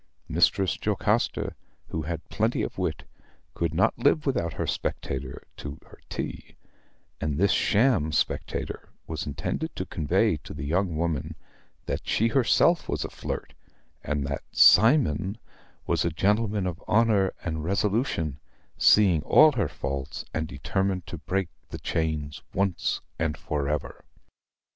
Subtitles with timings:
[0.27, 1.53] Mistress Jocasta,
[1.89, 3.03] who had plenty of wit,
[3.53, 6.55] could not live without her Spectator to her tea;
[7.19, 11.35] and this sham Spectator was intended to convey to the young woman
[11.85, 13.53] that she herself was a flirt,
[14.03, 15.37] and that Cymon
[15.85, 18.39] was a gentleman of honor and resolution,
[18.79, 24.03] seeing all her faults, and determined to break the chains once and for ever.